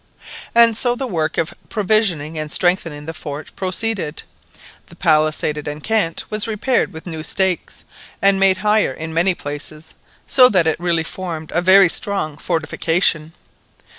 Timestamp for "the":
0.95-1.05, 3.05-3.13, 4.87-4.95